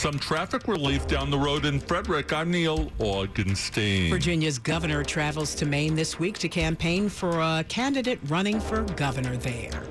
[0.00, 2.32] Some traffic relief down the road in Frederick.
[2.32, 4.08] I'm Neil Augenstein.
[4.08, 9.36] Virginia's governor travels to Maine this week to campaign for a candidate running for governor
[9.36, 9.82] there.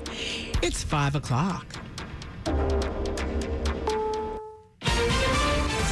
[0.64, 1.64] It's 5 o'clock.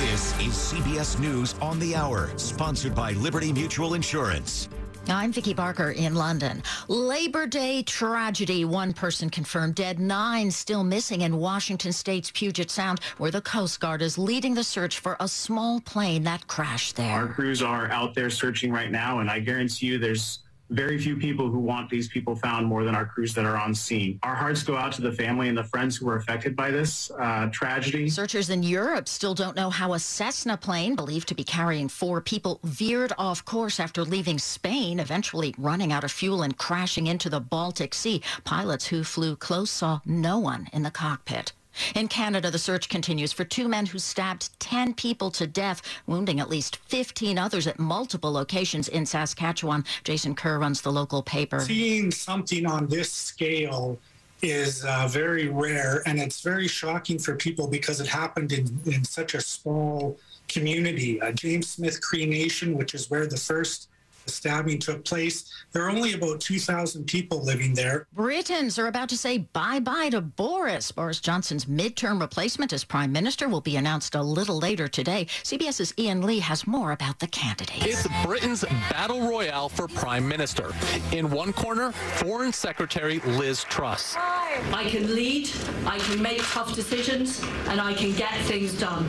[0.00, 4.68] This is CBS News on the Hour, sponsored by Liberty Mutual Insurance.
[5.10, 6.62] I'm Vicki Barker in London.
[6.86, 8.66] Labor Day tragedy.
[8.66, 13.80] One person confirmed dead, nine still missing in Washington state's Puget Sound, where the Coast
[13.80, 17.10] Guard is leading the search for a small plane that crashed there.
[17.10, 20.40] Our crews are out there searching right now, and I guarantee you there's
[20.70, 23.74] very few people who want these people found more than our crews that are on
[23.74, 24.18] scene.
[24.22, 27.10] Our hearts go out to the family and the friends who were affected by this
[27.12, 28.08] uh, tragedy.
[28.08, 32.20] Searchers in Europe still don't know how a Cessna plane, believed to be carrying four
[32.20, 37.30] people, veered off course after leaving Spain, eventually running out of fuel and crashing into
[37.30, 38.22] the Baltic Sea.
[38.44, 41.52] Pilots who flew close saw no one in the cockpit.
[41.94, 46.40] In Canada, the search continues for two men who stabbed 10 people to death, wounding
[46.40, 49.84] at least 15 others at multiple locations in Saskatchewan.
[50.04, 51.60] Jason Kerr runs the local paper.
[51.60, 53.98] Seeing something on this scale
[54.42, 59.04] is uh, very rare, and it's very shocking for people because it happened in, in
[59.04, 61.20] such a small community.
[61.20, 63.88] Uh, James Smith Cree Nation, which is where the first
[64.28, 65.52] stabbing took place.
[65.72, 68.06] There are only about 2,000 people living there.
[68.12, 70.90] Britons are about to say bye bye to Boris.
[70.92, 75.26] Boris Johnson's midterm replacement as prime minister will be announced a little later today.
[75.42, 77.84] CBS's Ian Lee has more about the candidates.
[77.84, 80.72] It's Britain's battle royale for prime minister.
[81.12, 84.16] In one corner, Foreign Secretary Liz Truss.
[84.16, 85.50] I can lead,
[85.86, 89.08] I can make tough decisions, and I can get things done.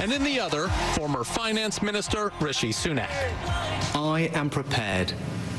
[0.00, 3.10] And in the other, former Finance Minister Rishi Sunak.
[3.94, 5.12] I am prepared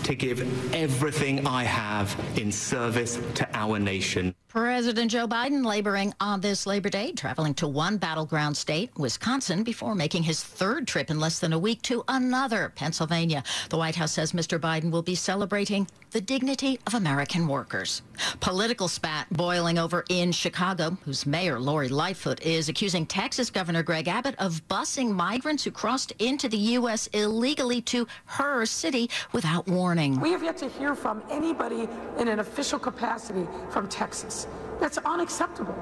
[0.04, 4.36] to give everything I have in service to our nation.
[4.50, 9.96] President Joe Biden laboring on this Labor Day, traveling to one battleground state, Wisconsin, before
[9.96, 13.44] making his third trip in less than a week to another, Pennsylvania.
[13.70, 14.58] The White House says Mr.
[14.58, 18.02] Biden will be celebrating the dignity of American workers.
[18.40, 24.08] Political spat boiling over in Chicago, whose mayor, Lori Lightfoot, is accusing Texas Governor Greg
[24.08, 27.08] Abbott of busing migrants who crossed into the U.S.
[27.08, 30.18] illegally to her city without warning.
[30.22, 34.48] We have yet to hear from anybody in an official capacity from Texas.
[34.80, 35.76] That's unacceptable.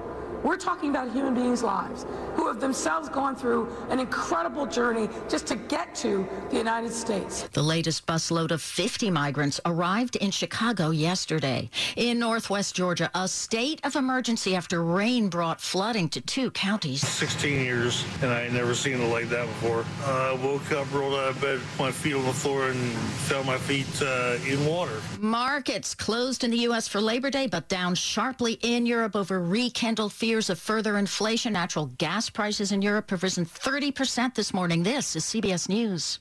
[0.44, 5.48] We're talking about human beings' lives who have themselves gone through an incredible journey just
[5.48, 7.44] to get to the United States.
[7.54, 11.70] The latest busload of 50 migrants arrived in Chicago yesterday.
[11.96, 17.02] In northwest Georgia, a state of emergency after rain brought flooding to two counties.
[17.02, 19.86] 16 years, and I ain't never seen it like that before.
[20.06, 22.80] Uh, I woke up, rolled out of bed, my feet on the floor, and
[23.28, 25.02] found my feet uh, in water.
[25.20, 26.88] Markets closed in the U.S.
[26.88, 31.54] for Labor Day, but down sharply in Europe over rekindled fears of further inflation.
[31.54, 34.84] Natural gas prices in Europe have risen 30% this morning.
[34.84, 36.20] This is CBS News.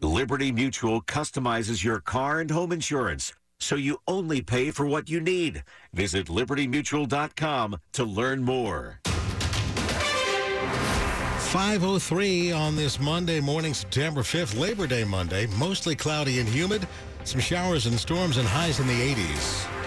[0.00, 5.20] Liberty Mutual customizes your car and home insurance so you only pay for what you
[5.20, 5.64] need.
[5.92, 9.00] Visit libertymutual.com to learn more.
[11.54, 15.46] 503 on this Monday morning, September 5th, Labor Day Monday.
[15.58, 16.86] Mostly cloudy and humid.
[17.22, 19.83] Some showers and storms and highs in the 80s.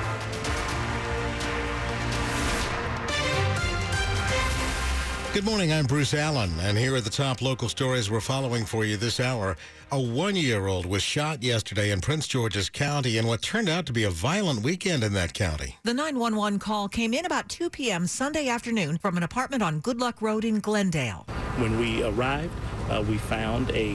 [5.38, 5.72] Good morning.
[5.72, 9.20] I'm Bruce Allen, and here are the top local stories we're following for you this
[9.20, 9.56] hour.
[9.92, 13.86] A one year old was shot yesterday in Prince George's County in what turned out
[13.86, 15.76] to be a violent weekend in that county.
[15.84, 18.08] The 911 call came in about 2 p.m.
[18.08, 21.28] Sunday afternoon from an apartment on Good Luck Road in Glendale.
[21.58, 22.52] When we arrived,
[22.90, 23.94] uh, we found a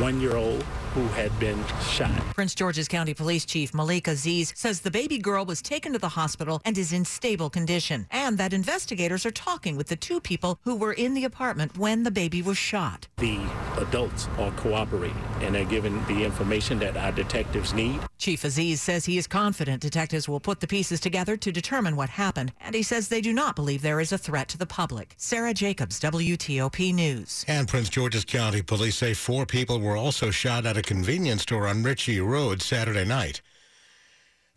[0.00, 1.58] one year old who had been
[1.90, 2.10] shot.
[2.34, 6.10] Prince George's County Police Chief Malik Aziz says the baby girl was taken to the
[6.10, 10.58] hospital and is in stable condition, and that investigators are talking with the two people
[10.64, 13.08] who were in the apartment when the baby was shot.
[13.16, 13.40] The
[13.78, 18.00] adults are cooperating and are giving the information that our detectives need.
[18.18, 22.10] Chief Aziz says he is confident detectives will put the pieces together to determine what
[22.10, 25.14] happened, and he says they do not believe there is a threat to the public.
[25.16, 27.44] Sarah Jacobs, WTOP News.
[27.48, 31.66] And Prince George's County police say four people were also shot at a convenience store
[31.66, 33.40] on Ritchie Road Saturday night.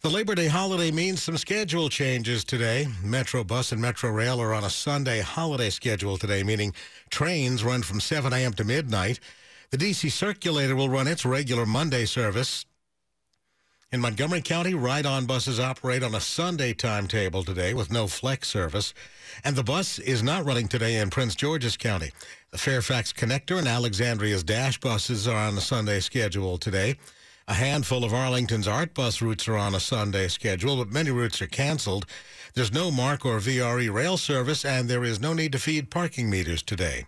[0.01, 2.87] The Labor Day holiday means some schedule changes today.
[3.03, 6.73] Metro Bus and Metro Rail are on a Sunday holiday schedule today, meaning
[7.09, 8.53] trains run from 7 a.m.
[8.53, 9.19] to midnight.
[9.71, 12.65] The DC Circulator will run its regular Monday service.
[13.95, 18.93] In Montgomery County, ride-on buses operate on a Sunday timetable today with no flex service.
[19.45, 22.11] And the bus is not running today in Prince George's County.
[22.51, 26.97] The Fairfax Connector and Alexandria's Dash buses are on a Sunday schedule today.
[27.47, 31.41] A handful of Arlington's Art Bus routes are on a Sunday schedule, but many routes
[31.41, 32.05] are canceled.
[32.53, 36.29] There's no MARC or VRE rail service, and there is no need to feed parking
[36.29, 37.05] meters today.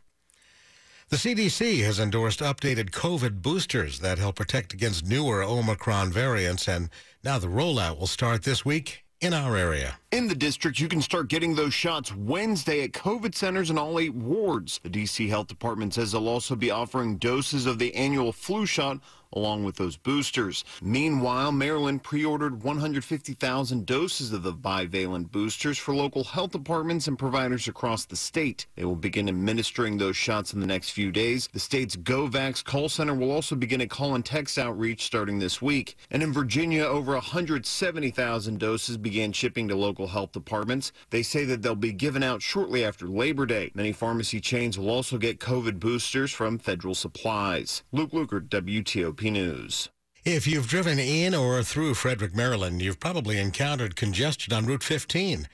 [1.10, 6.90] The CDC has endorsed updated COVID boosters that help protect against newer Omicron variants, and
[7.24, 10.00] now the rollout will start this week in our area.
[10.10, 14.00] In the district, you can start getting those shots Wednesday at COVID centers in all
[14.00, 14.80] eight wards.
[14.82, 15.28] The D.C.
[15.28, 19.02] Health Department says they'll also be offering doses of the annual flu shot
[19.34, 20.64] along with those boosters.
[20.82, 27.68] Meanwhile, Maryland pre-ordered 150,000 doses of the bivalent boosters for local health departments and providers
[27.68, 28.68] across the state.
[28.76, 31.50] They will begin administering those shots in the next few days.
[31.52, 35.62] The state's GoVax call center will also begin a call and text outreach starting this
[35.62, 35.96] week.
[36.12, 40.92] And in Virginia, over 170,000 doses began shipping to local health departments.
[41.10, 43.72] They say that they'll be given out shortly after Labor Day.
[43.74, 47.82] Many pharmacy chains will also get COVID boosters from federal supplies.
[47.92, 49.90] Luke Lukert, WTOP News.
[50.24, 55.48] If you've driven in or through Frederick, Maryland, you've probably encountered congestion on Route 15.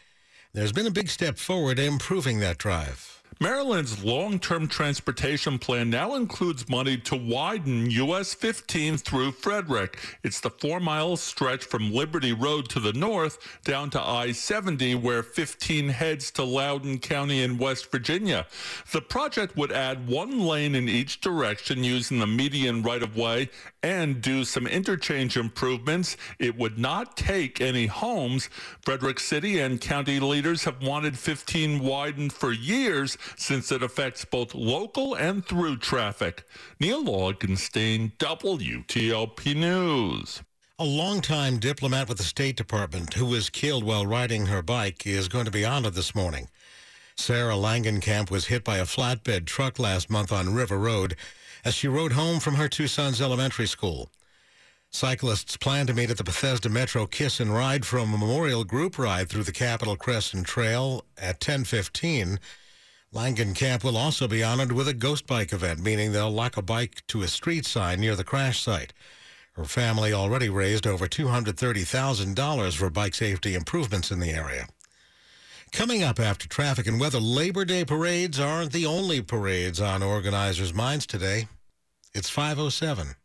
[0.54, 3.23] There's been a big step forward improving that drive.
[3.40, 9.98] Maryland's long term transportation plan now includes money to widen US 15 through Frederick.
[10.24, 14.96] It's the four mile stretch from Liberty Road to the north down to I 70,
[14.96, 18.46] where 15 heads to Loudoun County in West Virginia.
[18.92, 23.50] The project would add one lane in each direction using the median right of way
[23.82, 26.18] and do some interchange improvements.
[26.40, 28.50] It would not take any homes.
[28.82, 34.54] Frederick City and county leaders have wanted 15 widened for years since it affects both
[34.54, 36.44] local and through traffic.
[36.80, 40.42] Neil Augenstein, WTOP News.
[40.80, 45.28] A longtime diplomat with the State Department who was killed while riding her bike is
[45.28, 46.50] going to be honored this morning.
[47.16, 51.16] Sarah Langenkamp was hit by a flatbed truck last month on River Road
[51.64, 54.10] as she rode home from her two sons' elementary school.
[54.90, 59.00] Cyclists plan to meet at the Bethesda Metro Kiss and Ride for a memorial group
[59.00, 62.40] ride through the Capital Crescent Trail at 1015.
[63.13, 67.04] Langenkamp will also be honored with a ghost bike event, meaning they'll lock a bike
[67.07, 68.92] to a street sign near the crash site.
[69.54, 74.65] Her family already raised over $230,000 for bike safety improvements in the area.
[75.71, 80.74] Coming up after traffic and weather, Labor Day parades aren't the only parades on organizers'
[80.74, 81.48] minds today.
[82.15, 83.15] It's 507.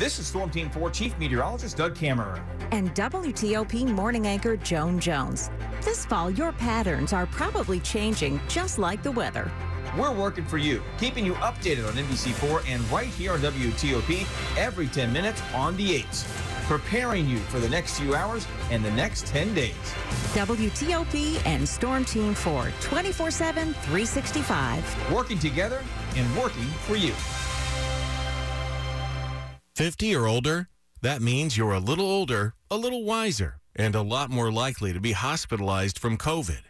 [0.00, 2.42] This is Storm Team 4 Chief Meteorologist Doug Kammerer.
[2.72, 5.50] And WTOP morning anchor Joan Jones.
[5.84, 9.52] This fall, your patterns are probably changing just like the weather.
[9.98, 14.26] We're working for you, keeping you updated on NBC4 and right here on WTOP
[14.56, 16.24] every 10 minutes on the 8s,
[16.66, 19.74] preparing you for the next few hours and the next 10 days.
[20.32, 25.12] WTOP and Storm Team 4, 24 7, 365.
[25.12, 25.82] Working together
[26.16, 27.12] and working for you.
[29.80, 30.68] 50 or older?
[31.00, 35.00] That means you're a little older, a little wiser, and a lot more likely to
[35.00, 36.69] be hospitalized from COVID.